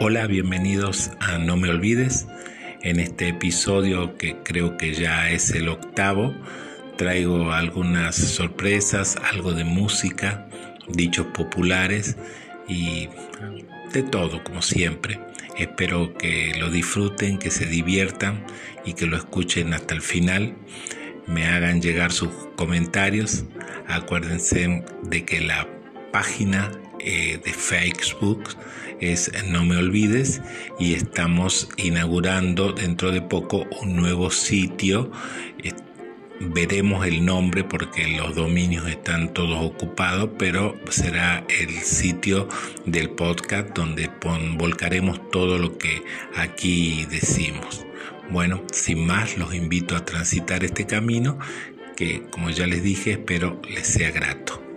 Hola, 0.00 0.28
bienvenidos 0.28 1.10
a 1.18 1.38
No 1.38 1.56
me 1.56 1.70
olvides. 1.70 2.28
En 2.82 3.00
este 3.00 3.30
episodio 3.30 4.16
que 4.16 4.36
creo 4.44 4.76
que 4.76 4.94
ya 4.94 5.28
es 5.32 5.50
el 5.50 5.68
octavo, 5.68 6.32
traigo 6.96 7.50
algunas 7.50 8.14
sorpresas, 8.14 9.16
algo 9.16 9.54
de 9.54 9.64
música, 9.64 10.48
dichos 10.86 11.26
populares 11.34 12.16
y 12.68 13.08
de 13.92 14.04
todo 14.04 14.44
como 14.44 14.62
siempre. 14.62 15.18
Espero 15.58 16.14
que 16.16 16.52
lo 16.56 16.70
disfruten, 16.70 17.36
que 17.36 17.50
se 17.50 17.66
diviertan 17.66 18.46
y 18.84 18.92
que 18.92 19.06
lo 19.06 19.16
escuchen 19.16 19.74
hasta 19.74 19.94
el 19.94 20.02
final. 20.02 20.54
Me 21.26 21.46
hagan 21.46 21.82
llegar 21.82 22.12
sus 22.12 22.30
comentarios. 22.54 23.46
Acuérdense 23.88 24.84
de 25.02 25.24
que 25.24 25.40
la 25.40 25.66
página 26.10 26.70
eh, 27.00 27.40
de 27.44 27.52
Facebook 27.52 28.44
es 29.00 29.30
No 29.46 29.64
Me 29.64 29.76
Olvides 29.76 30.40
y 30.78 30.94
estamos 30.94 31.68
inaugurando 31.76 32.72
dentro 32.72 33.12
de 33.12 33.22
poco 33.22 33.66
un 33.80 33.96
nuevo 33.96 34.30
sitio. 34.30 35.10
veremos 36.40 37.04
el 37.06 37.24
nombre 37.24 37.64
porque 37.64 38.06
los 38.08 38.34
dominios 38.34 38.86
están 38.88 39.32
todos 39.34 39.64
ocupados, 39.64 40.30
pero 40.38 40.76
será 40.90 41.44
el 41.48 41.70
sitio 41.80 42.48
del 42.86 43.10
podcast 43.10 43.70
donde 43.74 44.10
volcaremos 44.56 45.30
todo 45.30 45.58
lo 45.58 45.78
que 45.78 46.02
aquí 46.36 47.06
decimos. 47.10 47.84
Bueno, 48.30 48.62
sin 48.72 49.06
más, 49.06 49.38
los 49.38 49.54
invito 49.54 49.96
a 49.96 50.04
transitar 50.04 50.62
este 50.62 50.86
camino 50.86 51.38
que, 51.96 52.22
como 52.30 52.50
ya 52.50 52.66
les 52.66 52.82
dije, 52.82 53.12
espero 53.12 53.60
les 53.68 53.86
sea 53.86 54.10
grato. 54.10 54.67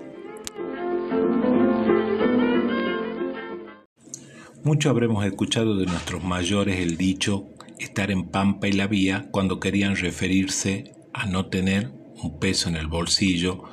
Mucho 4.64 4.92
habremos 4.92 5.26
escuchado 5.26 5.76
de 5.76 5.88
nuestros 5.88 6.24
mayores 6.24 6.80
el 6.80 6.96
dicho 6.96 7.50
estar 7.80 8.12
en 8.12 8.28
pampa 8.28 8.68
y 8.68 8.74
la 8.74 8.86
vía 8.86 9.28
cuando 9.32 9.60
querían 9.60 9.96
referirse 9.96 10.94
a 11.14 11.26
no 11.26 11.48
tener 11.48 11.92
un 12.22 12.38
peso 12.38 12.70
en 12.70 12.76
el 12.76 12.86
bolsillo 12.86 13.64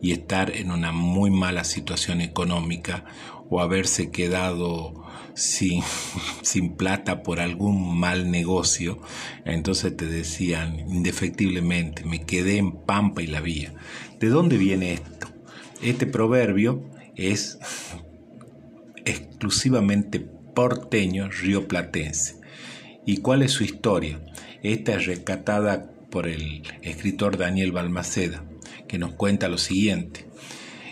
y 0.00 0.12
estar 0.12 0.56
en 0.56 0.70
una 0.70 0.90
muy 0.90 1.30
mala 1.30 1.64
situación 1.64 2.22
económica 2.22 3.04
o 3.50 3.60
haberse 3.60 4.10
quedado 4.10 5.04
sin, 5.34 5.82
sin 6.42 6.76
plata 6.76 7.22
por 7.22 7.40
algún 7.40 7.98
mal 7.98 8.30
negocio, 8.30 9.02
entonces 9.44 9.98
te 9.98 10.06
decían 10.06 10.80
indefectiblemente, 10.80 12.06
me 12.06 12.24
quedé 12.24 12.56
en 12.56 12.72
pampa 12.72 13.20
y 13.20 13.26
la 13.26 13.42
vía. 13.42 13.74
¿De 14.18 14.28
dónde 14.28 14.56
viene 14.56 14.94
esto? 14.94 15.28
Este 15.82 16.06
proverbio 16.06 16.88
es 17.16 17.58
exclusivamente 19.04 20.37
porteño 20.58 21.28
rioplatense. 21.28 22.40
¿Y 23.06 23.18
cuál 23.18 23.42
es 23.42 23.52
su 23.52 23.62
historia? 23.62 24.18
Esta 24.64 24.96
es 24.96 25.06
rescatada 25.06 25.88
por 26.10 26.26
el 26.26 26.64
escritor 26.82 27.36
Daniel 27.36 27.70
Balmaceda, 27.70 28.42
que 28.88 28.98
nos 28.98 29.12
cuenta 29.12 29.46
lo 29.46 29.56
siguiente. 29.56 30.26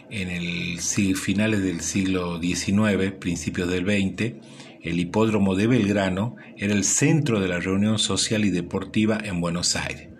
En 0.08 0.28
el 0.28 0.78
finales 1.16 1.64
del 1.64 1.80
siglo 1.80 2.40
XIX, 2.40 3.10
principios 3.18 3.68
del 3.68 3.86
XX, 3.86 4.34
el 4.82 5.00
hipódromo 5.00 5.56
de 5.56 5.66
Belgrano 5.66 6.36
era 6.56 6.72
el 6.72 6.84
centro 6.84 7.40
de 7.40 7.48
la 7.48 7.58
reunión 7.58 7.98
social 7.98 8.44
y 8.44 8.50
deportiva 8.50 9.18
en 9.20 9.40
Buenos 9.40 9.74
Aires. 9.74 10.10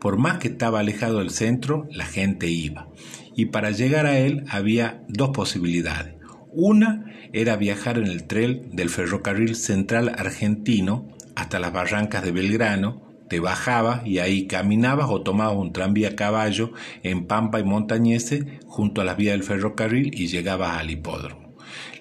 Por 0.00 0.18
más 0.18 0.38
que 0.38 0.48
estaba 0.48 0.80
alejado 0.80 1.20
del 1.20 1.30
centro, 1.30 1.86
la 1.92 2.06
gente 2.06 2.48
iba. 2.48 2.88
Y 3.36 3.46
para 3.46 3.70
llegar 3.70 4.06
a 4.06 4.18
él 4.18 4.42
había 4.48 5.04
dos 5.06 5.28
posibilidades. 5.28 6.15
Una 6.58 7.04
era 7.34 7.56
viajar 7.56 7.98
en 7.98 8.06
el 8.06 8.24
tren 8.24 8.70
del 8.72 8.88
ferrocarril 8.88 9.56
central 9.56 10.14
argentino 10.16 11.06
hasta 11.34 11.58
las 11.58 11.70
barrancas 11.70 12.24
de 12.24 12.32
Belgrano, 12.32 13.02
te 13.28 13.40
bajabas 13.40 14.06
y 14.06 14.20
ahí 14.20 14.46
caminabas 14.46 15.08
o 15.10 15.20
tomabas 15.20 15.58
un 15.58 15.74
tranvía 15.74 16.08
a 16.08 16.16
caballo 16.16 16.72
en 17.02 17.26
Pampa 17.26 17.60
y 17.60 17.64
Montañese 17.64 18.58
junto 18.64 19.02
a 19.02 19.04
las 19.04 19.18
vías 19.18 19.34
del 19.34 19.42
ferrocarril 19.42 20.18
y 20.18 20.28
llegabas 20.28 20.80
al 20.80 20.90
hipódromo. 20.90 21.54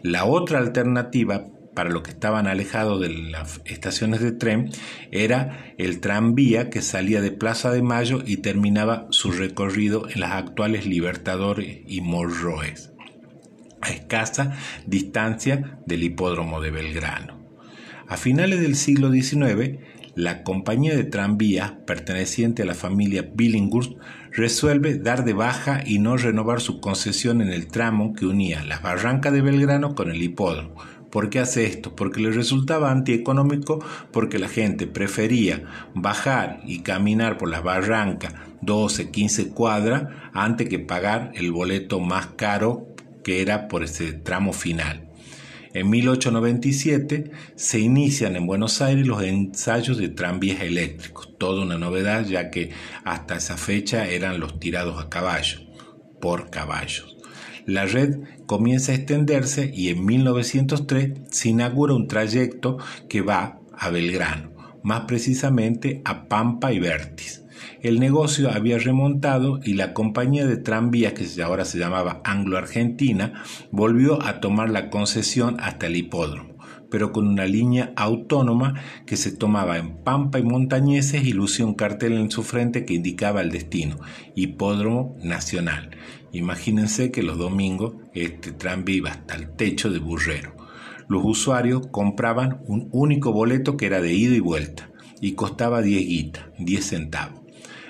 La 0.04 0.24
otra 0.24 0.60
alternativa 0.60 1.48
para 1.76 1.90
los 1.90 2.04
que 2.04 2.12
estaban 2.12 2.48
alejados 2.48 3.02
de 3.02 3.10
las 3.10 3.60
estaciones 3.66 4.22
de 4.22 4.32
tren 4.32 4.70
era 5.12 5.74
el 5.78 6.00
tranvía 6.00 6.70
que 6.70 6.82
salía 6.82 7.20
de 7.20 7.32
Plaza 7.32 7.72
de 7.72 7.82
Mayo 7.82 8.24
y 8.26 8.38
terminaba 8.38 9.08
su 9.10 9.34
recorrido 9.34 10.08
en 10.08 10.22
las 10.22 10.32
actuales 10.32 10.86
Libertadores 10.86 11.82
y 11.86 12.00
Morroes 12.00 12.95
a 13.86 13.90
escasa 13.90 14.58
distancia 14.86 15.80
del 15.86 16.04
hipódromo 16.04 16.60
de 16.62 16.72
Belgrano. 16.72 17.40
A 18.08 18.18
finales 18.18 18.62
del 18.62 18.76
siglo 18.76 19.12
XIX, 19.12 19.80
la 20.16 20.44
compañía 20.44 20.96
de 20.96 21.04
tranvías 21.04 21.72
perteneciente 21.86 22.64
a 22.64 22.66
la 22.66 22.74
familia 22.74 23.30
Billinghurst 23.34 23.94
resuelve 24.32 24.98
dar 24.98 25.24
de 25.24 25.34
baja 25.34 25.82
y 25.86 26.00
no 26.00 26.18
renovar 26.18 26.62
su 26.62 26.80
concesión 26.80 27.42
en 27.42 27.50
el 27.50 27.68
tramo 27.68 28.14
que 28.14 28.26
unía 28.26 28.64
las 28.64 28.82
barrancas 28.82 29.34
de 29.34 29.42
Belgrano 29.42 29.94
con 29.94 30.10
el 30.10 30.22
hipódromo. 30.22 30.76
¿Por 31.10 31.30
qué 31.30 31.40
hace 31.40 31.66
esto? 31.66 31.96
Porque 31.96 32.20
le 32.20 32.32
resultaba 32.32 32.92
antieconómico, 32.92 33.84
porque 34.12 34.40
la 34.40 34.50
gente 34.50 34.88
prefería 34.88 35.64
bajar 35.94 36.60
y 36.66 36.80
caminar 36.80 37.38
por 37.38 37.50
las 37.50 37.64
barrancas 37.64 38.34
12, 38.62 39.12
15 39.12 39.50
cuadras 39.50 40.10
antes 40.34 40.68
que 40.68 40.80
pagar 40.80 41.32
el 41.36 41.52
boleto 41.52 42.00
más 42.00 42.28
caro 42.36 42.95
que 43.26 43.42
era 43.42 43.68
por 43.68 43.84
ese 43.84 44.14
tramo 44.14 44.54
final. 44.54 45.10
En 45.74 45.90
1897 45.90 47.32
se 47.56 47.80
inician 47.80 48.36
en 48.36 48.46
Buenos 48.46 48.84
Aires 48.84 49.08
los 49.08 49.24
ensayos 49.24 49.98
de 49.98 50.10
tranvías 50.10 50.62
eléctricos, 50.62 51.36
toda 51.40 51.64
una 51.64 51.80
novedad 51.80 52.24
ya 52.24 52.52
que 52.52 52.70
hasta 53.04 53.38
esa 53.38 53.58
fecha 53.58 54.08
eran 54.08 54.40
los 54.40 54.60
tirados 54.60 55.04
a 55.04 55.10
caballo, 55.10 55.58
por 56.22 56.52
caballos. 56.52 57.18
La 57.66 57.88
red 57.88 58.20
comienza 58.46 58.92
a 58.92 58.96
extenderse 58.96 59.72
y 59.74 59.90
en 59.90 60.06
1903 60.06 61.22
se 61.32 61.50
inaugura 61.50 61.96
un 61.96 62.08
trayecto 62.08 62.78
que 63.10 63.22
va 63.22 63.60
a 63.76 63.90
Belgrano, 63.90 64.52
más 64.84 65.06
precisamente 65.06 66.04
a 66.06 66.28
Pampa 66.28 66.72
y 66.74 66.80
Vértiz. 66.80 67.42
El 67.82 68.00
negocio 68.00 68.52
había 68.52 68.78
remontado 68.78 69.60
y 69.64 69.74
la 69.74 69.94
compañía 69.94 70.46
de 70.46 70.58
tranvías, 70.58 71.14
que 71.14 71.44
ahora 71.44 71.66
se 71.66 71.78
llamaba 71.78 72.22
Anglo 72.24 72.58
Argentina, 72.58 73.44
volvió 73.72 74.22
a 74.24 74.40
tomar 74.40 74.70
la 74.70 74.90
concesión 74.90 75.58
hasta 75.60 75.88
el 75.88 75.96
hipódromo, 75.96 76.56
pero 76.90 77.12
con 77.12 77.28
una 77.28 77.46
línea 77.46 77.94
autónoma 77.96 78.76
que 79.06 79.18
se 79.18 79.32
tomaba 79.32 79.78
en 79.78 79.98
Pampa 80.04 80.40
y 80.40 80.44
Montañeses 80.44 81.26
y 81.26 81.34
lucía 81.34 81.66
un 81.66 81.76
cartel 81.76 82.14
en 82.14 82.32
su 82.32 82.44
frente 82.44 82.86
que 82.86 82.94
indicaba 82.94 83.42
el 83.42 83.52
destino, 83.52 83.98
Hipódromo 84.36 85.16
Nacional. 85.24 85.92
Imagínense 86.32 87.12
que 87.12 87.24
los 87.24 87.38
domingos 87.38 87.96
este 88.14 88.52
tranvía 88.52 88.98
iba 88.98 89.10
hasta 89.12 89.36
el 89.36 89.56
techo 89.56 89.90
de 89.90 90.00
Burrero. 90.00 90.56
Los 91.08 91.22
usuarios 91.24 91.88
compraban 91.88 92.62
un 92.66 92.90
único 92.92 93.32
boleto 93.32 93.78
que 93.78 93.86
era 93.86 94.02
de 94.02 94.14
ida 94.14 94.36
y 94.36 94.40
vuelta 94.40 94.90
y 95.22 95.34
costaba 95.34 95.82
10 95.82 96.08
guitas, 96.08 96.46
10 96.60 96.86
centavos. 96.86 97.45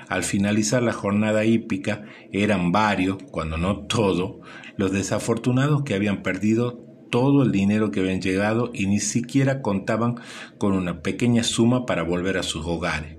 Al 0.07 0.23
finalizar 0.23 0.83
la 0.83 0.93
jornada 0.93 1.45
hípica 1.45 2.05
eran 2.31 2.71
varios, 2.71 3.17
cuando 3.31 3.57
no 3.57 3.79
todos, 3.87 4.37
los 4.77 4.91
desafortunados 4.91 5.83
que 5.83 5.95
habían 5.95 6.21
perdido 6.21 6.83
todo 7.09 7.43
el 7.43 7.51
dinero 7.51 7.91
que 7.91 8.01
habían 8.01 8.21
llegado 8.21 8.71
y 8.73 8.87
ni 8.87 8.99
siquiera 8.99 9.61
contaban 9.61 10.15
con 10.57 10.73
una 10.73 11.01
pequeña 11.01 11.43
suma 11.43 11.85
para 11.85 12.03
volver 12.03 12.37
a 12.37 12.43
sus 12.43 12.65
hogares. 12.65 13.17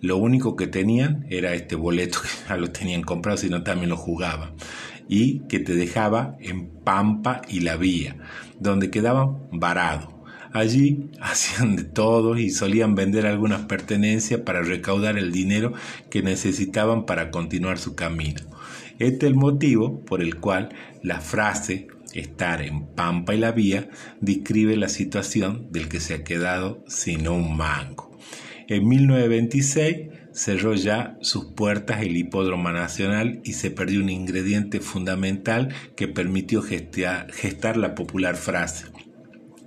Lo 0.00 0.16
único 0.18 0.56
que 0.56 0.66
tenían 0.66 1.26
era 1.30 1.54
este 1.54 1.74
boleto 1.74 2.20
que 2.22 2.48
ya 2.48 2.56
lo 2.56 2.70
tenían 2.70 3.02
comprado, 3.02 3.38
sino 3.38 3.62
también 3.62 3.90
lo 3.90 3.96
jugaban. 3.96 4.54
Y 5.08 5.40
que 5.46 5.60
te 5.60 5.74
dejaba 5.74 6.36
en 6.40 6.68
Pampa 6.68 7.42
y 7.48 7.60
la 7.60 7.76
Vía, 7.76 8.16
donde 8.58 8.90
quedaban 8.90 9.48
varados 9.52 10.15
Allí 10.56 11.10
hacían 11.20 11.76
de 11.76 11.84
todo 11.84 12.38
y 12.38 12.48
solían 12.48 12.94
vender 12.94 13.26
algunas 13.26 13.66
pertenencias 13.66 14.40
para 14.40 14.62
recaudar 14.62 15.18
el 15.18 15.30
dinero 15.30 15.74
que 16.08 16.22
necesitaban 16.22 17.04
para 17.04 17.30
continuar 17.30 17.78
su 17.78 17.94
camino. 17.94 18.40
Este 18.98 19.26
es 19.26 19.32
el 19.32 19.34
motivo 19.34 20.00
por 20.06 20.22
el 20.22 20.36
cual 20.36 20.70
la 21.02 21.20
frase 21.20 21.88
estar 22.14 22.62
en 22.62 22.86
Pampa 22.86 23.34
y 23.34 23.38
la 23.38 23.52
Vía 23.52 23.90
describe 24.22 24.78
la 24.78 24.88
situación 24.88 25.70
del 25.70 25.88
que 25.88 26.00
se 26.00 26.14
ha 26.14 26.24
quedado 26.24 26.82
sin 26.88 27.28
un 27.28 27.54
mango. 27.54 28.16
En 28.66 28.88
1926 28.88 30.08
cerró 30.32 30.74
ya 30.74 31.18
sus 31.20 31.52
puertas 31.52 32.00
el 32.00 32.16
Hipódromo 32.16 32.70
Nacional 32.72 33.42
y 33.44 33.52
se 33.52 33.70
perdió 33.70 34.00
un 34.00 34.08
ingrediente 34.08 34.80
fundamental 34.80 35.74
que 35.96 36.08
permitió 36.08 36.62
gestar 36.62 37.76
la 37.76 37.94
popular 37.94 38.36
frase 38.36 38.86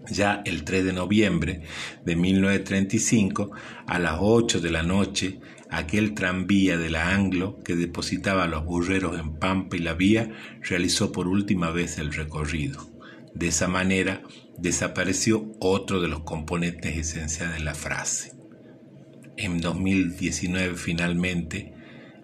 ya 0.10 0.42
el 0.46 0.64
3 0.64 0.86
de 0.86 0.94
noviembre 0.94 1.62
de 2.06 2.16
1935, 2.16 3.52
a 3.88 4.00
las 4.00 4.18
8 4.20 4.60
de 4.60 4.72
la 4.72 4.84
noche, 4.84 5.40
aquel 5.70 6.14
tranvía 6.14 6.78
de 6.78 6.90
la 6.90 7.14
Anglo 7.14 7.60
que 7.64 7.76
depositaba 7.76 8.48
los 8.48 8.66
burreros 8.66 9.20
en 9.20 9.36
Pampa 9.36 9.78
y 9.78 9.80
la 9.80 9.94
Vía 9.94 10.32
realizó 10.62 11.12
por 11.12 11.28
última 11.28 11.72
vez 11.72 11.98
el 12.00 12.14
recorrido. 12.14 12.90
De 13.36 13.48
esa 13.48 13.68
manera 13.68 14.24
desapareció 14.58 15.52
otro 15.60 16.02
de 16.02 16.08
los 16.08 16.22
componentes 16.22 16.98
esenciales 16.98 17.60
de 17.60 17.64
la 17.64 17.76
frase. 17.76 18.34
En 19.38 19.62
2019 19.62 20.76
finalmente, 20.76 21.74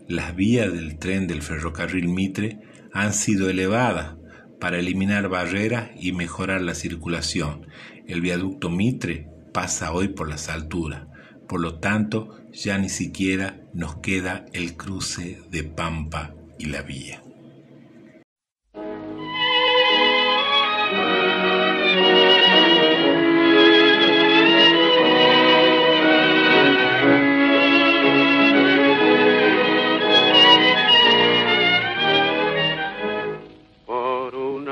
las 0.08 0.36
vías 0.36 0.72
del 0.74 0.98
tren 0.98 1.28
del 1.28 1.42
ferrocarril 1.42 2.10
Mitre 2.10 2.60
han 2.92 3.14
sido 3.14 3.50
elevadas 3.50 4.16
para 4.66 4.80
eliminar 4.80 5.30
barreras 5.30 5.92
y 5.96 6.12
mejorar 6.12 6.60
la 6.60 6.74
circulación. 6.74 7.68
El 8.08 8.20
viaducto 8.22 8.72
Mitre 8.72 9.30
pasa 9.54 9.94
hoy 9.94 10.08
por 10.08 10.28
las 10.28 10.50
alturas. 10.50 11.04
Por 11.48 11.62
lo 11.62 11.78
tanto, 11.78 12.40
ya 12.52 12.80
ni 12.80 12.90
siquiera 12.90 13.62
nos 13.76 13.98
queda 13.98 14.44
el 14.54 14.76
cruce 14.76 15.40
de 15.52 15.66
Pampa 15.66 16.34
y 16.58 16.66
la 16.66 16.82
vía. 16.82 17.25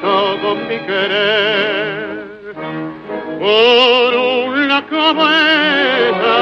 todo 0.00 0.54
mi 0.54 0.78
querer. 0.78 2.18
Por 3.38 4.14
una 4.16 4.84
cabeza 4.86 6.36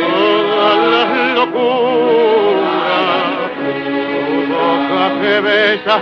todas 0.00 0.78
las 0.92 1.10
locuras 1.36 2.60
tu 3.56 4.52
boca 4.52 5.04
que 5.20 5.34
besa 5.40 5.96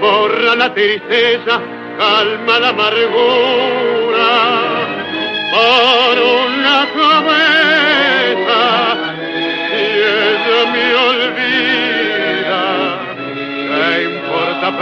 borra 0.00 0.52
la 0.56 0.74
tristeza 0.74 1.60
calma 1.98 2.58
la 2.60 2.68
amargura. 2.68 4.30
Por 5.52 6.16
una 6.22 6.78
cabeza 6.94 7.75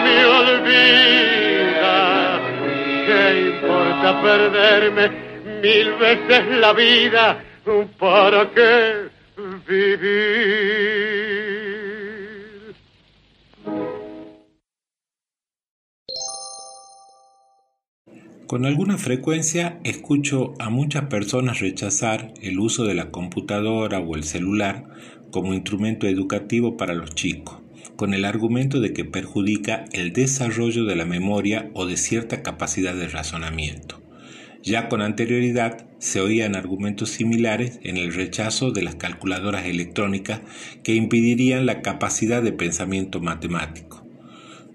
me 0.00 0.24
olvida. 0.24 1.96
¿Qué 3.06 3.22
importa 3.48 4.22
perderme 4.22 5.04
mil 5.62 5.88
veces 5.94 6.44
la 6.58 6.72
vida? 6.72 7.44
¿Para 7.98 8.50
qué 8.52 9.08
vivir? 9.68 10.36
Con 18.46 18.64
alguna 18.64 18.96
frecuencia 18.96 19.80
escucho 19.82 20.54
a 20.60 20.70
muchas 20.70 21.06
personas 21.06 21.58
rechazar 21.58 22.32
el 22.40 22.60
uso 22.60 22.84
de 22.84 22.94
la 22.94 23.10
computadora 23.10 23.98
o 23.98 24.14
el 24.14 24.22
celular 24.22 24.84
como 25.32 25.52
instrumento 25.52 26.06
educativo 26.06 26.76
para 26.76 26.94
los 26.94 27.12
chicos 27.16 27.65
con 27.96 28.14
el 28.14 28.24
argumento 28.24 28.80
de 28.80 28.92
que 28.92 29.04
perjudica 29.04 29.86
el 29.92 30.12
desarrollo 30.12 30.84
de 30.84 30.96
la 30.96 31.04
memoria 31.04 31.70
o 31.74 31.86
de 31.86 31.96
cierta 31.96 32.42
capacidad 32.42 32.94
de 32.94 33.08
razonamiento. 33.08 34.02
Ya 34.62 34.88
con 34.88 35.00
anterioridad 35.00 35.86
se 35.98 36.20
oían 36.20 36.56
argumentos 36.56 37.10
similares 37.10 37.80
en 37.82 37.96
el 37.96 38.12
rechazo 38.12 38.70
de 38.70 38.82
las 38.82 38.96
calculadoras 38.96 39.66
electrónicas 39.66 40.40
que 40.82 40.94
impedirían 40.94 41.66
la 41.66 41.82
capacidad 41.82 42.42
de 42.42 42.52
pensamiento 42.52 43.20
matemático. 43.20 44.04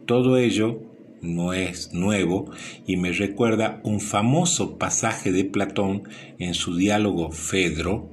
Todo 0.06 0.38
ello 0.38 0.82
no 1.22 1.54
es 1.54 1.94
nuevo 1.94 2.52
y 2.88 2.98
me 2.98 3.12
recuerda 3.12 3.80
un 3.84 4.00
famoso 4.00 4.78
pasaje 4.78 5.32
de 5.32 5.46
Platón 5.46 6.04
en 6.40 6.54
su 6.54 6.76
diálogo 6.76 7.32
Fedro, 7.32 8.12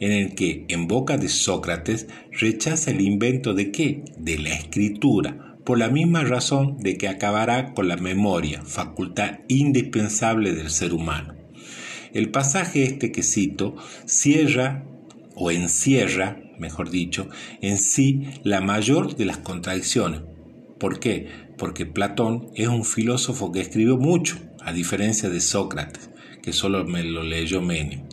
en 0.00 0.12
el 0.12 0.34
que, 0.34 0.64
en 0.68 0.86
boca 0.86 1.16
de 1.16 1.28
Sócrates, 1.28 2.06
rechaza 2.32 2.90
el 2.90 3.00
invento 3.00 3.54
de 3.54 3.70
qué? 3.70 4.04
De 4.18 4.38
la 4.38 4.50
escritura, 4.50 5.56
por 5.64 5.78
la 5.78 5.88
misma 5.88 6.24
razón 6.24 6.78
de 6.78 6.96
que 6.96 7.08
acabará 7.08 7.74
con 7.74 7.88
la 7.88 7.96
memoria, 7.96 8.62
facultad 8.64 9.40
indispensable 9.48 10.54
del 10.54 10.70
ser 10.70 10.94
humano. 10.94 11.34
El 12.14 12.30
pasaje 12.30 12.84
este 12.84 13.12
que 13.12 13.22
cito 13.22 13.76
cierra 14.06 14.84
o 15.34 15.50
encierra, 15.50 16.40
mejor 16.58 16.90
dicho, 16.90 17.28
en 17.60 17.78
sí 17.78 18.28
la 18.44 18.60
mayor 18.60 19.14
de 19.16 19.26
las 19.26 19.38
contradicciones. 19.38 20.22
¿Por 20.78 21.00
qué? 21.00 21.28
Porque 21.58 21.86
Platón 21.86 22.50
es 22.54 22.68
un 22.68 22.84
filósofo 22.84 23.52
que 23.52 23.60
escribió 23.60 23.98
mucho, 23.98 24.38
a 24.60 24.72
diferencia 24.72 25.28
de 25.28 25.40
Sócrates, 25.40 26.10
que 26.48 26.54
solo 26.54 26.82
me 26.86 27.04
lo 27.04 27.24
leyó 27.24 27.60
Menem 27.60 28.04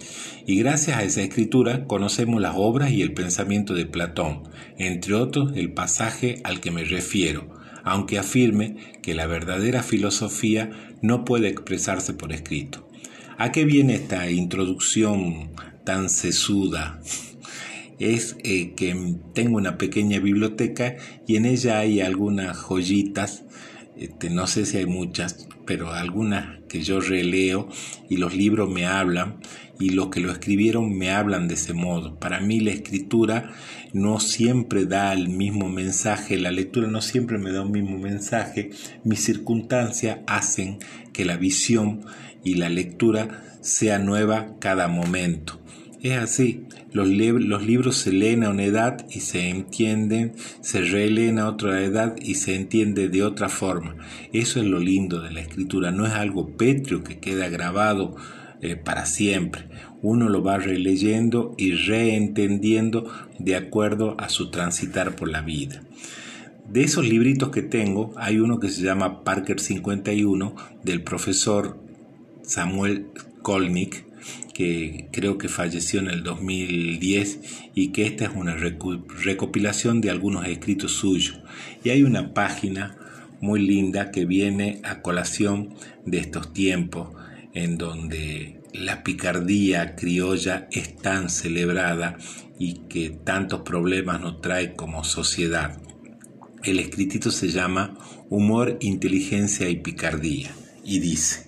y 0.45 0.57
gracias 0.57 0.97
a 0.97 1.03
esa 1.03 1.21
escritura 1.21 1.87
conocemos 1.87 2.41
las 2.41 2.55
obras 2.57 2.91
y 2.91 3.01
el 3.01 3.13
pensamiento 3.13 3.73
de 3.73 3.85
Platón, 3.85 4.43
entre 4.77 5.13
otros 5.13 5.53
el 5.55 5.71
pasaje 5.71 6.41
al 6.43 6.59
que 6.59 6.69
me 6.69 6.83
refiero, 6.83 7.47
aunque 7.85 8.19
afirme 8.19 8.75
que 9.01 9.15
la 9.15 9.25
verdadera 9.25 9.83
filosofía 9.83 10.69
no 11.01 11.23
puede 11.23 11.47
expresarse 11.47 12.11
por 12.11 12.33
escrito. 12.33 12.89
¿A 13.37 13.53
qué 13.53 13.63
viene 13.63 13.95
esta 13.95 14.29
introducción 14.29 15.51
tan 15.85 16.09
sesuda? 16.09 16.99
Es 17.97 18.35
eh, 18.43 18.73
que 18.75 19.15
tengo 19.33 19.55
una 19.55 19.77
pequeña 19.77 20.19
biblioteca 20.19 20.97
y 21.25 21.37
en 21.37 21.45
ella 21.45 21.79
hay 21.79 22.01
algunas 22.01 22.57
joyitas 22.57 23.45
este, 23.97 24.29
no 24.29 24.47
sé 24.47 24.65
si 24.65 24.77
hay 24.77 24.85
muchas, 24.85 25.47
pero 25.65 25.91
algunas 25.91 26.59
que 26.67 26.81
yo 26.81 26.99
releo 26.99 27.69
y 28.09 28.17
los 28.17 28.35
libros 28.35 28.69
me 28.69 28.85
hablan 28.85 29.37
y 29.79 29.89
los 29.89 30.09
que 30.09 30.19
lo 30.19 30.31
escribieron 30.31 30.97
me 30.97 31.11
hablan 31.11 31.47
de 31.47 31.55
ese 31.55 31.73
modo. 31.73 32.19
Para 32.19 32.39
mí 32.39 32.59
la 32.59 32.71
escritura 32.71 33.51
no 33.93 34.19
siempre 34.19 34.85
da 34.85 35.13
el 35.13 35.29
mismo 35.29 35.69
mensaje, 35.69 36.37
la 36.37 36.51
lectura 36.51 36.87
no 36.87 37.01
siempre 37.01 37.37
me 37.37 37.51
da 37.51 37.61
un 37.61 37.71
mismo 37.71 37.97
mensaje, 37.97 38.71
mis 39.03 39.23
circunstancias 39.23 40.19
hacen 40.27 40.79
que 41.13 41.25
la 41.25 41.37
visión 41.37 42.05
y 42.43 42.55
la 42.55 42.69
lectura 42.69 43.57
sea 43.61 43.99
nueva 43.99 44.55
cada 44.59 44.87
momento. 44.87 45.59
Es 46.05 46.19
así, 46.19 46.67
los, 46.91 47.07
libros 47.07 47.97
se 47.97 48.13
leen 48.13 48.43
a 48.43 48.51
una 48.51 48.63
edad 48.63 49.07
y 49.09 49.21
se 49.21 49.49
entienden, 49.49 50.33
se 50.61 50.81
releen 50.81 51.39
a 51.39 51.49
otra 51.49 51.83
edad 51.83 52.15
y 52.21 52.35
se 52.35 52.53
entiende 52.53 53.09
de 53.09 53.23
otra 53.23 53.49
forma. 53.49 53.95
Eso 54.31 54.59
es 54.59 54.67
lo 54.67 54.77
lindo 54.77 55.19
de 55.23 55.31
la 55.31 55.39
escritura, 55.39 55.89
no 55.89 56.05
es 56.05 56.13
algo 56.13 56.55
pétreo 56.57 57.03
que 57.03 57.17
queda 57.17 57.49
grabado 57.49 58.15
eh, 58.61 58.75
para 58.75 59.07
siempre. 59.07 59.63
Uno 60.03 60.29
lo 60.29 60.43
va 60.43 60.59
releyendo 60.59 61.55
y 61.57 61.71
reentendiendo 61.71 63.11
de 63.39 63.55
acuerdo 63.55 64.15
a 64.19 64.29
su 64.29 64.51
transitar 64.51 65.15
por 65.15 65.27
la 65.27 65.41
vida. 65.41 65.81
De 66.69 66.83
esos 66.83 67.09
libritos 67.09 67.49
que 67.49 67.63
tengo, 67.63 68.13
hay 68.15 68.37
uno 68.37 68.59
que 68.59 68.69
se 68.69 68.83
llama 68.83 69.23
Parker 69.23 69.59
51 69.59 70.55
del 70.83 71.01
profesor 71.01 71.79
Samuel 72.43 73.07
Kolnick, 73.41 74.05
que 74.55 75.09
creo 75.11 75.37
que 75.37 75.49
falleció 75.49 75.99
en 75.99 76.07
el 76.07 76.23
2010 76.23 77.39
y 77.75 77.89
que 77.89 78.07
esta 78.07 78.23
es 78.23 78.31
una 78.33 78.55
recopilación 78.55 79.99
de 79.99 80.09
algunos 80.09 80.47
escritos 80.47 80.93
suyos. 80.93 81.41
Y 81.83 81.89
hay 81.89 82.03
una 82.03 82.33
página 82.33 82.95
muy 83.41 83.59
linda 83.59 84.11
que 84.11 84.23
viene 84.23 84.79
a 84.85 85.01
colación 85.01 85.73
de 86.05 86.19
estos 86.19 86.53
tiempos 86.53 87.09
en 87.53 87.77
donde 87.77 88.61
la 88.71 89.03
picardía 89.03 89.93
criolla 89.97 90.69
es 90.71 90.95
tan 90.95 91.29
celebrada 91.29 92.17
y 92.57 92.75
que 92.87 93.09
tantos 93.09 93.59
problemas 93.63 94.21
nos 94.21 94.39
trae 94.39 94.73
como 94.73 95.03
sociedad. 95.03 95.81
El 96.63 96.79
escritito 96.79 97.29
se 97.29 97.49
llama 97.49 97.97
Humor, 98.29 98.77
Inteligencia 98.79 99.67
y 99.67 99.75
Picardía 99.81 100.55
y 100.85 100.99
dice, 100.99 101.44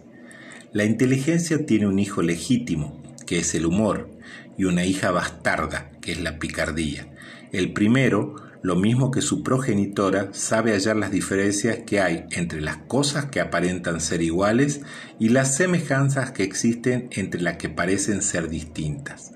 la 0.78 0.86
inteligencia 0.86 1.66
tiene 1.66 1.88
un 1.88 1.98
hijo 1.98 2.22
legítimo, 2.22 3.02
que 3.26 3.40
es 3.40 3.56
el 3.56 3.66
humor, 3.66 4.12
y 4.60 4.66
una 4.66 4.86
hija 4.86 5.10
bastarda, 5.10 5.90
que 6.02 6.12
es 6.12 6.22
la 6.22 6.38
picardía. 6.38 7.08
El 7.52 7.74
primero, 7.74 8.36
lo 8.62 8.76
mismo 8.76 9.10
que 9.10 9.22
su 9.22 9.42
progenitora, 9.42 10.30
sabe 10.34 10.74
hallar 10.74 10.96
las 10.96 11.10
diferencias 11.10 11.80
que 11.88 12.00
hay 12.00 12.26
entre 12.30 12.62
las 12.62 12.78
cosas 12.78 13.26
que 13.26 13.42
aparentan 13.42 14.00
ser 14.00 14.22
iguales 14.22 14.82
y 15.18 15.30
las 15.30 15.56
semejanzas 15.56 16.30
que 16.30 16.44
existen 16.44 17.08
entre 17.10 17.42
las 17.42 17.58
que 17.58 17.70
parecen 17.70 18.22
ser 18.22 18.48
distintas. 18.48 19.32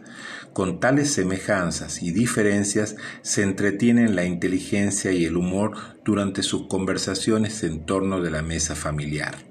Con 0.53 0.79
tales 0.79 1.12
semejanzas 1.12 2.03
y 2.03 2.12
diferencias 2.12 2.98
se 3.24 3.41
entretienen 3.41 4.15
la 4.15 4.25
inteligencia 4.25 5.12
y 5.12 5.25
el 5.25 5.38
humor 5.38 5.75
durante 6.05 6.43
sus 6.43 6.67
conversaciones 6.67 7.63
en 7.63 7.83
torno 7.88 8.21
de 8.21 8.29
la 8.29 8.43
mesa 8.43 8.75
familiar. 8.75 9.50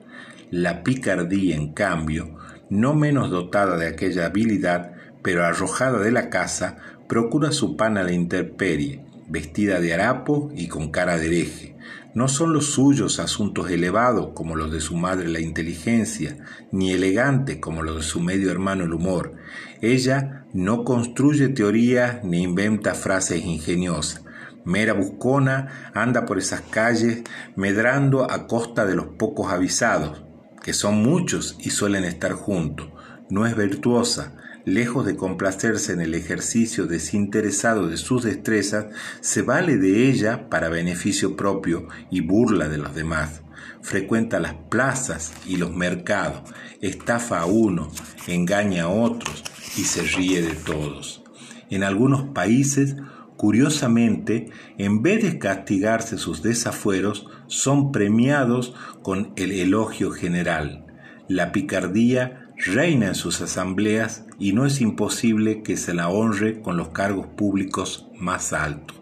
La 0.51 0.83
picardía, 0.83 1.55
en 1.55 1.73
cambio, 1.73 2.37
no 2.71 2.95
menos 2.95 3.31
dotada 3.31 3.77
de 3.77 3.87
aquella 3.87 4.27
habilidad, 4.27 4.93
pero 5.23 5.45
arrojada 5.45 6.01
de 6.01 6.11
la 6.11 6.29
casa, 6.29 6.79
procura 7.09 7.53
su 7.53 7.77
pan 7.77 7.99
a 7.99 8.03
la 8.03 8.13
intemperie, 8.13 9.05
vestida 9.29 9.81
de 9.81 9.95
harapo 9.95 10.51
y 10.55 10.67
con 10.67 10.91
cara 10.91 11.19
de 11.19 11.27
hereje. 11.27 11.77
No 12.15 12.27
son 12.27 12.53
los 12.53 12.73
suyos 12.73 13.21
asuntos 13.21 13.71
elevados 13.71 14.31
como 14.35 14.57
los 14.57 14.73
de 14.73 14.81
su 14.81 14.97
madre 14.97 15.29
la 15.29 15.39
inteligencia, 15.39 16.39
ni 16.73 16.91
elegantes 16.93 17.59
como 17.59 17.85
los 17.85 17.97
de 17.99 18.03
su 18.03 18.21
medio 18.21 18.51
hermano 18.51 18.85
el 18.85 18.93
humor. 18.93 19.35
Ella 19.81 20.47
no 20.53 20.83
construye 20.83 21.49
teorías 21.49 22.25
ni 22.25 22.43
inventa 22.43 22.95
frases 22.95 23.45
ingeniosas. 23.45 24.25
Mera 24.65 24.93
buscona 24.95 25.93
anda 25.95 26.27
por 26.27 26.39
esas 26.39 26.63
calles 26.63 27.23
medrando 27.55 28.29
a 28.31 28.49
costa 28.49 28.85
de 28.85 28.97
los 28.97 29.07
pocos 29.07 29.53
avisados, 29.53 30.25
que 30.63 30.73
son 30.73 31.03
muchos 31.03 31.57
y 31.59 31.71
suelen 31.71 32.05
estar 32.05 32.33
juntos. 32.33 32.89
No 33.29 33.47
es 33.47 33.57
virtuosa, 33.57 34.37
lejos 34.65 35.07
de 35.07 35.17
complacerse 35.17 35.93
en 35.93 36.01
el 36.01 36.15
ejercicio 36.15 36.87
desinteresado 36.87 37.89
de 37.89 37.97
sus 37.97 38.23
destrezas, 38.23 38.87
se 39.21 39.43
vale 39.43 39.77
de 39.77 40.09
ella 40.09 40.49
para 40.49 40.69
beneficio 40.69 41.37
propio 41.37 41.89
y 42.11 42.21
burla 42.21 42.69
de 42.69 42.79
los 42.79 42.95
demás. 42.95 43.43
Frecuenta 43.83 44.41
las 44.41 44.55
plazas 44.55 45.33
y 45.47 45.57
los 45.57 45.75
mercados, 45.75 46.43
estafa 46.81 47.41
a 47.41 47.47
uno, 47.47 47.91
engaña 48.27 48.85
a 48.85 48.89
otros 48.89 49.43
y 49.77 49.85
se 49.85 50.03
ríe 50.03 50.43
de 50.43 50.55
todos. 50.55 51.23
En 51.71 51.85
algunos 51.85 52.31
países, 52.35 52.97
curiosamente, 53.37 54.51
en 54.77 55.03
vez 55.03 55.23
de 55.23 55.39
castigarse 55.39 56.19
sus 56.19 56.43
desafueros, 56.43 57.27
son 57.51 57.91
premiados 57.91 58.75
con 59.03 59.33
el 59.37 59.51
elogio 59.51 60.13
general. 60.13 60.87
La 61.29 61.53
picardía 61.53 62.49
reina 62.57 63.09
en 63.09 63.15
sus 63.15 63.41
asambleas 63.41 64.25
y 64.39 64.53
no 64.53 64.67
es 64.67 64.81
imposible 64.81 65.63
que 65.63 65.77
se 65.77 65.93
la 65.93 66.09
honre 66.09 66.61
con 66.61 66.77
los 66.77 66.91
cargos 66.91 67.27
públicos 67.27 68.07
más 68.19 68.53
altos. 68.53 69.01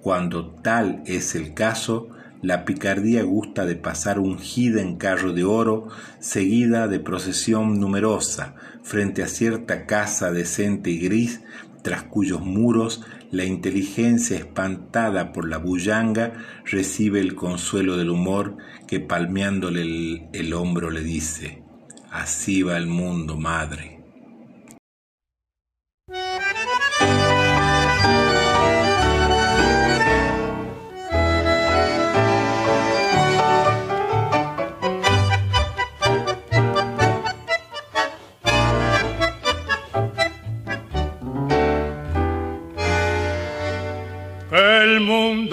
Cuando 0.00 0.50
tal 0.50 1.02
es 1.06 1.34
el 1.34 1.52
caso, 1.52 2.08
la 2.40 2.64
picardía 2.64 3.22
gusta 3.22 3.66
de 3.66 3.74
pasar 3.74 4.18
ungida 4.18 4.80
en 4.80 4.96
carro 4.96 5.32
de 5.32 5.44
oro, 5.44 5.88
seguida 6.20 6.88
de 6.88 7.00
procesión 7.00 7.80
numerosa, 7.80 8.54
frente 8.82 9.22
a 9.22 9.28
cierta 9.28 9.86
casa 9.86 10.30
decente 10.30 10.90
y 10.90 11.00
gris, 11.00 11.42
tras 11.82 12.04
cuyos 12.04 12.40
muros 12.42 13.04
la 13.30 13.44
inteligencia 13.44 14.36
espantada 14.36 15.32
por 15.32 15.48
la 15.48 15.58
bullanga 15.58 16.32
recibe 16.64 17.20
el 17.20 17.34
consuelo 17.34 17.96
del 17.96 18.10
humor 18.10 18.56
que 18.86 19.00
palmeándole 19.00 19.82
el, 19.82 20.22
el 20.32 20.52
hombro 20.52 20.90
le 20.90 21.02
dice, 21.02 21.62
Así 22.10 22.62
va 22.62 22.76
el 22.76 22.88
mundo, 22.88 23.36
madre. 23.36 23.89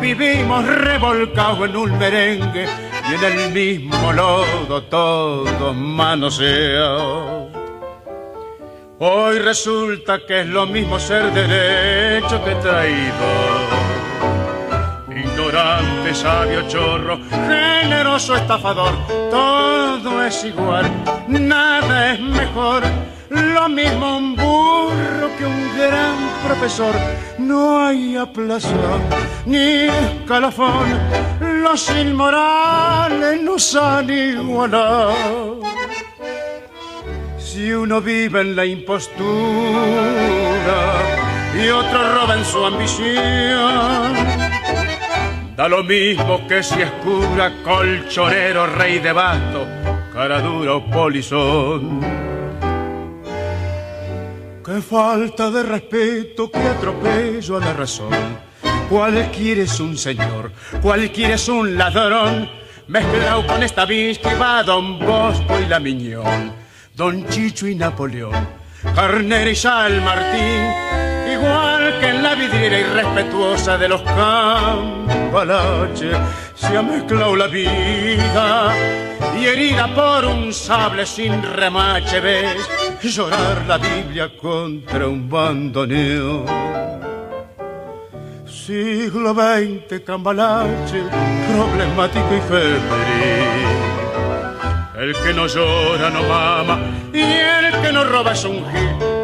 Vivimos 0.00 0.64
revolcados 0.66 1.68
en 1.68 1.76
un 1.76 1.98
merengue 1.98 2.66
y 3.10 3.14
en 3.14 3.24
el 3.24 3.52
mismo 3.52 4.12
lodo 4.12 4.82
todos 4.84 5.76
manoseados. 5.76 7.50
Hoy 8.98 9.38
resulta 9.38 10.20
que 10.26 10.40
es 10.40 10.46
lo 10.46 10.66
mismo 10.66 10.98
ser 10.98 11.30
derecho 11.32 12.42
que 12.44 12.54
traído. 12.56 13.26
Ignorante, 15.14 16.14
sabio, 16.14 16.66
chorro, 16.68 17.18
generoso, 17.30 18.36
estafador, 18.36 18.94
todo 19.30 20.24
es 20.24 20.44
igual, 20.44 20.90
nada 21.28 22.14
es 22.14 22.20
mejor. 22.20 22.84
Lo 23.30 23.68
mismo 23.68 24.18
un 24.18 24.34
burro 24.34 25.30
que 25.38 25.46
un 25.46 25.78
gran 25.78 26.16
profesor. 26.44 26.92
No 27.38 27.86
hay 27.86 28.16
aplazón 28.16 29.00
ni 29.46 29.88
escalafón. 29.88 30.98
Los 31.62 31.88
inmorales 31.90 33.40
nos 33.40 33.76
han 33.76 34.10
igualado. 34.10 35.60
Si 37.38 37.72
uno 37.72 38.00
vive 38.00 38.40
en 38.40 38.56
la 38.56 38.64
impostura 38.64 39.20
y 41.54 41.68
otro 41.68 42.14
roba 42.14 42.36
en 42.36 42.44
su 42.44 42.64
ambición, 42.64 44.14
da 45.56 45.68
lo 45.68 45.84
mismo 45.84 46.46
que 46.48 46.64
si 46.64 46.82
es 46.82 46.90
cura, 47.04 47.52
colchonero, 47.62 48.66
rey 48.66 48.98
de 48.98 49.12
basto, 49.12 49.66
cara 50.12 50.40
dura 50.40 50.74
o 50.74 50.90
polizón. 50.90 52.39
Qué 54.64 54.82
falta 54.82 55.50
de 55.50 55.62
respeto, 55.62 56.50
qué 56.50 56.58
atropello 56.58 57.56
a 57.56 57.60
la 57.60 57.72
razón. 57.72 58.12
Cualquiera 58.90 59.62
es 59.62 59.80
un 59.80 59.96
señor, 59.96 60.52
cualquiera 60.82 61.34
es 61.34 61.48
un 61.48 61.78
ladrón, 61.78 62.50
mezclado 62.86 63.46
con 63.46 63.62
esta 63.62 63.86
bis 63.86 64.18
que 64.18 64.34
va 64.34 64.62
Don 64.62 64.98
Bosco 64.98 65.58
y 65.58 65.66
la 65.66 65.80
Miñón. 65.80 66.52
Don 66.94 67.26
Chicho 67.28 67.66
y 67.66 67.74
Napoleón, 67.74 68.46
Carnera 68.94 69.50
y 69.50 69.56
San 69.56 70.04
Martín, 70.04 70.70
igual 71.40 71.98
que 72.00 72.08
en 72.08 72.22
la 72.22 72.34
vidriera 72.34 72.80
irrespetuosa 72.80 73.78
de 73.78 73.88
los 73.88 74.02
campalaches, 74.02 75.06
se 76.54 76.76
ha 76.76 76.82
mezclado 76.82 77.34
la 77.36 77.46
vida 77.46 78.74
y 79.38 79.46
herida 79.46 79.94
por 79.94 80.26
un 80.26 80.52
sable 80.52 81.06
sin 81.06 81.42
remache 81.42 82.20
ves 82.20 82.68
llorar 83.02 83.64
la 83.66 83.78
Biblia 83.78 84.30
contra 84.36 85.08
un 85.08 85.28
bandoneón. 85.28 86.44
Siglo 88.46 89.34
XX, 89.34 90.00
cambalache, 90.04 91.02
problemático 91.52 92.34
y 92.36 92.40
febril. 92.40 93.80
El 94.98 95.14
que 95.14 95.32
no 95.32 95.46
llora 95.46 96.10
no 96.10 96.22
mama 96.24 96.78
y 97.12 97.20
el 97.20 97.80
que 97.80 97.90
no 97.92 98.04
roba 98.04 98.32
es 98.32 98.44
un 98.44 98.62
gil. 98.70 99.19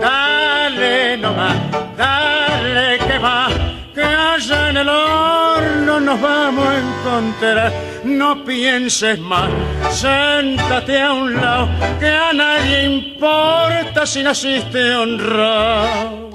Dale 0.77 1.17
nomás, 1.17 1.57
dale 1.97 2.99
que 2.99 3.19
va, 3.19 3.49
que 3.95 4.03
allá 4.03 4.69
en 4.69 4.77
el 4.77 4.89
horno 4.91 6.01
nos 6.01 6.21
vamos 6.21 6.69
a 6.69 6.79
encontrar. 6.79 7.73
No 8.05 8.45
pienses 8.45 9.19
más, 9.19 9.49
séntate 9.91 11.01
a 11.01 11.15
un 11.15 11.35
lado, 11.35 11.71
que 11.99 12.09
a 12.09 12.31
nadie 12.35 12.85
importa 12.85 14.05
si 14.05 14.23
naciste 14.23 14.95
honrado. 14.97 16.29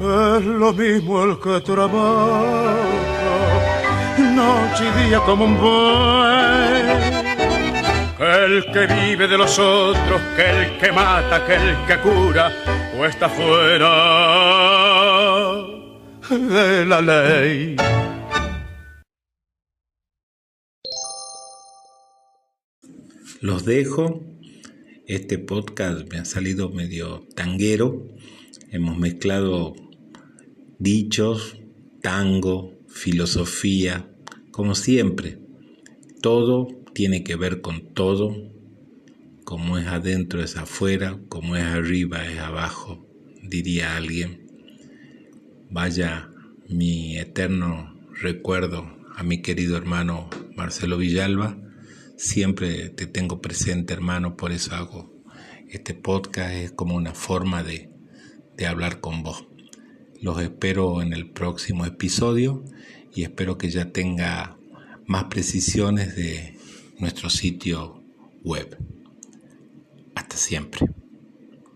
Es 0.00 0.44
lo 0.44 0.70
mismo 0.74 1.24
el 1.24 1.40
que 1.40 1.60
trabaja, 1.62 2.76
noche 4.18 4.84
y 4.84 5.08
día 5.08 5.20
como 5.20 5.46
un 5.46 5.58
buey 5.58 6.77
el 8.20 8.64
que 8.72 8.86
vive 8.86 9.28
de 9.28 9.38
los 9.38 9.58
otros, 9.58 10.20
que 10.34 10.50
el 10.50 10.78
que 10.78 10.90
mata, 10.90 11.46
que 11.46 11.54
el 11.54 11.76
que 11.86 11.98
cura, 11.98 12.52
o 12.98 13.04
está 13.04 13.28
fuera 13.28 13.90
de 16.30 16.84
la 16.84 17.00
ley. 17.00 17.76
Los 23.40 23.64
dejo. 23.64 24.24
Este 25.06 25.38
podcast 25.38 26.12
me 26.12 26.18
ha 26.18 26.24
salido 26.24 26.70
medio 26.70 27.26
tanguero. 27.34 28.08
Hemos 28.72 28.98
mezclado 28.98 29.74
dichos, 30.78 31.56
tango, 32.02 32.74
filosofía, 32.88 34.10
como 34.50 34.74
siempre. 34.74 35.38
Todo 36.20 36.77
tiene 36.98 37.22
que 37.22 37.36
ver 37.36 37.60
con 37.60 37.94
todo, 37.94 38.34
como 39.44 39.78
es 39.78 39.86
adentro 39.86 40.42
es 40.42 40.56
afuera, 40.56 41.16
como 41.28 41.54
es 41.54 41.62
arriba 41.62 42.26
es 42.26 42.40
abajo, 42.40 43.06
diría 43.40 43.96
alguien. 43.96 44.50
Vaya 45.70 46.28
mi 46.68 47.16
eterno 47.16 47.96
recuerdo 48.20 48.90
a 49.14 49.22
mi 49.22 49.42
querido 49.42 49.76
hermano 49.76 50.28
Marcelo 50.56 50.96
Villalba. 50.96 51.56
Siempre 52.16 52.88
te 52.88 53.06
tengo 53.06 53.40
presente, 53.40 53.94
hermano, 53.94 54.36
por 54.36 54.50
eso 54.50 54.74
hago 54.74 55.22
este 55.68 55.94
podcast. 55.94 56.52
Es 56.52 56.72
como 56.72 56.96
una 56.96 57.14
forma 57.14 57.62
de, 57.62 57.90
de 58.56 58.66
hablar 58.66 58.98
con 58.98 59.22
vos. 59.22 59.46
Los 60.20 60.42
espero 60.42 61.00
en 61.00 61.12
el 61.12 61.30
próximo 61.30 61.86
episodio 61.86 62.64
y 63.14 63.22
espero 63.22 63.56
que 63.56 63.70
ya 63.70 63.92
tenga 63.92 64.58
más 65.06 65.26
precisiones 65.26 66.16
de 66.16 66.57
nuestro 66.98 67.30
sitio 67.30 68.02
web. 68.42 68.76
Hasta 70.14 70.36
siempre. 70.36 70.86